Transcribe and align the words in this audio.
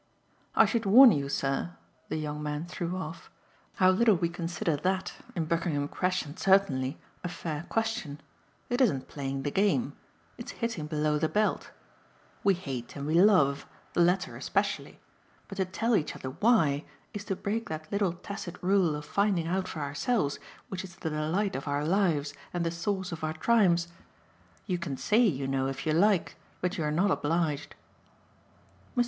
"I 0.55 0.65
should 0.65 0.87
warn 0.87 1.11
you, 1.11 1.29
sir," 1.29 1.75
the 2.09 2.15
young 2.15 2.41
man 2.41 2.65
threw 2.65 2.97
off, 2.97 3.29
"how 3.75 3.91
little 3.91 4.15
we 4.15 4.29
consider 4.29 4.75
that 4.77 5.13
in 5.35 5.45
Buckingham 5.45 5.87
Crescent 5.87 6.39
certainly 6.39 6.97
a 7.23 7.29
fair 7.29 7.67
question. 7.69 8.19
It 8.67 8.81
isn't 8.81 9.07
playing 9.07 9.43
the 9.43 9.51
game 9.51 9.93
it's 10.39 10.53
hitting 10.53 10.87
below 10.87 11.19
the 11.19 11.29
belt. 11.29 11.69
We 12.43 12.55
hate 12.55 12.95
and 12.95 13.05
we 13.05 13.21
love 13.21 13.67
the 13.93 14.01
latter 14.01 14.35
especially; 14.35 14.99
but 15.47 15.57
to 15.57 15.65
tell 15.65 15.95
each 15.95 16.15
other 16.15 16.29
why 16.31 16.83
is 17.13 17.23
to 17.25 17.35
break 17.35 17.69
that 17.69 17.91
little 17.91 18.13
tacit 18.13 18.55
rule 18.63 18.95
of 18.95 19.05
finding 19.05 19.45
out 19.45 19.67
for 19.67 19.81
ourselves 19.81 20.39
which 20.69 20.83
is 20.83 20.95
the 20.95 21.11
delight 21.11 21.55
of 21.55 21.67
our 21.67 21.85
lives 21.85 22.33
and 22.55 22.65
the 22.65 22.71
source 22.71 23.11
of 23.11 23.23
our 23.23 23.33
triumphs. 23.33 23.87
You 24.65 24.79
can 24.79 24.97
say, 24.97 25.19
you 25.19 25.45
know, 25.45 25.67
if 25.67 25.85
you 25.85 25.93
like, 25.93 26.37
but 26.59 26.75
you're 26.75 26.89
not 26.89 27.11
obliged." 27.11 27.75
Mr. 28.97 28.99